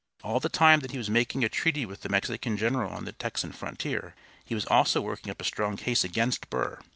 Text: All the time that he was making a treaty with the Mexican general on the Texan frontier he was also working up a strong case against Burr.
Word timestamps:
All 0.23 0.39
the 0.39 0.49
time 0.49 0.79
that 0.79 0.89
he 0.89 0.97
was 0.97 1.11
making 1.11 1.43
a 1.43 1.47
treaty 1.49 1.85
with 1.85 2.01
the 2.01 2.09
Mexican 2.09 2.57
general 2.57 2.89
on 2.91 3.05
the 3.05 3.11
Texan 3.11 3.51
frontier 3.51 4.15
he 4.43 4.55
was 4.55 4.65
also 4.65 4.99
working 4.99 5.29
up 5.29 5.39
a 5.39 5.43
strong 5.45 5.77
case 5.77 6.03
against 6.03 6.49
Burr. 6.49 6.81